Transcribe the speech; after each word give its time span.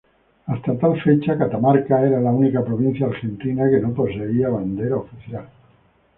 Hasta 0.47 0.75
tal 0.79 0.99
fecha, 0.99 1.37
Catamarca 1.37 2.01
era 2.07 2.19
la 2.19 2.31
única 2.31 2.65
provincia 2.65 3.05
argentina 3.05 3.69
que 3.69 3.79
no 3.79 3.93
poseía 3.93 4.49
bandera 4.49 4.97
oficial. 4.97 5.47